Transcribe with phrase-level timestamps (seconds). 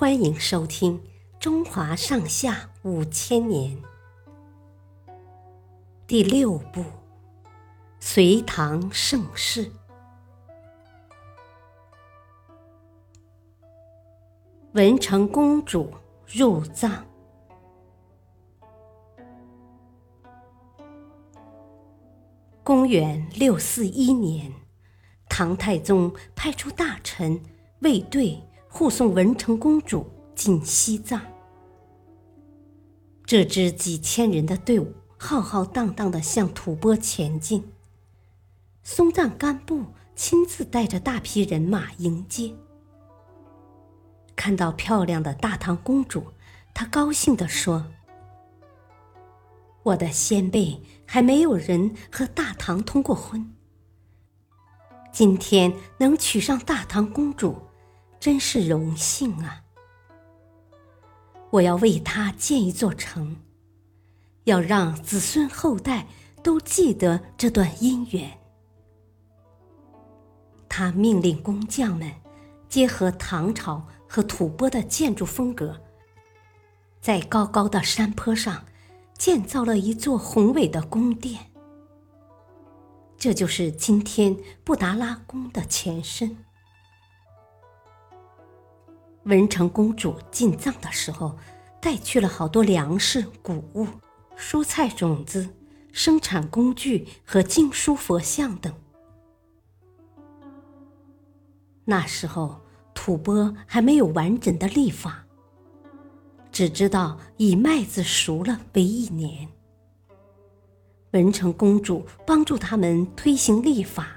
[0.00, 0.98] 欢迎收听
[1.38, 3.76] 《中华上下五千年》
[6.06, 6.80] 第六部
[8.00, 9.66] 《隋唐盛世》。
[14.72, 15.92] 文成公主
[16.26, 17.04] 入藏。
[22.64, 24.50] 公元六四一年，
[25.28, 27.38] 唐太宗派出大臣
[27.80, 28.42] 卫队。
[28.72, 31.20] 护送文成公主进西藏，
[33.26, 37.72] 这支几千人的队伍浩浩荡荡的向吐蕃前进。
[38.84, 42.54] 松赞干布亲自带着大批人马迎接。
[44.36, 46.28] 看到漂亮的大唐公主，
[46.72, 47.84] 他高兴地说
[49.82, 53.52] ：“我的先辈还没有人和大唐通过婚，
[55.12, 57.58] 今天能娶上大唐公主。”
[58.20, 59.64] 真是荣幸啊！
[61.48, 63.34] 我要为他建一座城，
[64.44, 66.06] 要让子孙后代
[66.42, 68.38] 都记得这段姻缘。
[70.68, 72.12] 他命令工匠们
[72.68, 75.80] 结合唐朝和吐蕃的建筑风格，
[77.00, 78.66] 在高高的山坡上
[79.16, 81.50] 建造了一座宏伟的宫殿。
[83.16, 86.36] 这就是今天布达拉宫的前身。
[89.24, 91.36] 文成公主进藏的时候，
[91.80, 93.86] 带去了好多粮食、谷物、
[94.36, 95.48] 蔬菜种子、
[95.92, 98.72] 生产工具和经书佛像等。
[101.84, 102.60] 那时候，
[102.94, 105.24] 吐蕃还没有完整的历法，
[106.50, 109.48] 只知道以麦子熟了为一年。
[111.12, 114.08] 文成公主帮助他们推行历法，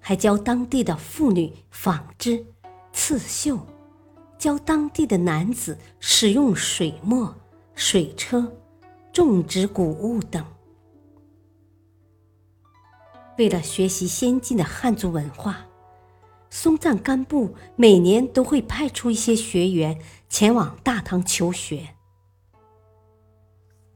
[0.00, 2.44] 还教当地的妇女纺织、
[2.92, 3.58] 刺绣。
[4.38, 7.34] 教当地的男子使用水磨、
[7.74, 8.56] 水车、
[9.12, 10.44] 种植谷物等。
[13.38, 15.66] 为了学习先进的汉族文化，
[16.48, 21.94] 松赞干布每年都会派出一些学员前往大唐求学。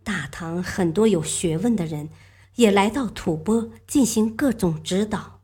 [0.03, 2.11] 大唐很多有学问的人
[2.57, 5.41] 也来到吐蕃进行各种指导。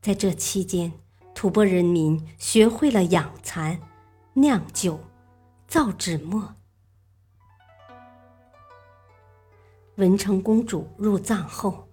[0.00, 0.92] 在这期间，
[1.34, 3.80] 吐蕃人民学会了养蚕、
[4.34, 5.00] 酿酒、
[5.66, 6.54] 造纸墨。
[9.96, 11.88] 文成公主入藏后，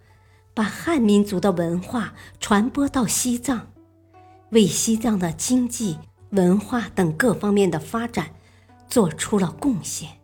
[0.54, 3.72] 把汉民族的文化传播到西藏，
[4.52, 8.36] 为西藏的经济、文化等各方面的发展
[8.88, 10.20] 做出了贡献，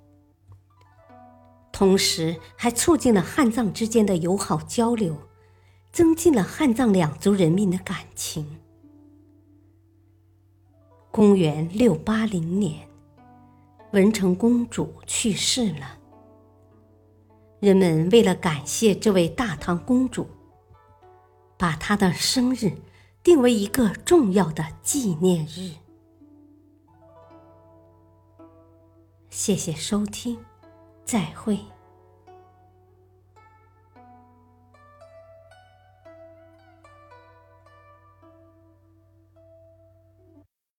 [1.71, 5.17] 同时还促进了汉藏之间的友好交流，
[5.91, 8.59] 增进了汉藏两族人民的感情。
[11.15, 12.89] 公元六八零年，
[13.93, 15.97] 文成公主去世了。
[17.61, 20.27] 人们为了感谢这位大唐公主，
[21.57, 22.73] 把她的生日
[23.23, 25.71] 定为一个重要的纪念日。
[29.29, 30.37] 谢谢收听，
[31.05, 31.57] 再会。